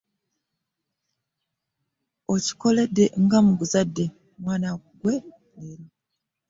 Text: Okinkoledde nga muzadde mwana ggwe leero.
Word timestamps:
Okinkoledde 2.33 3.05
nga 3.23 3.37
muzadde 3.45 4.05
mwana 4.41 4.69
ggwe 4.79 5.13
leero. 5.55 5.85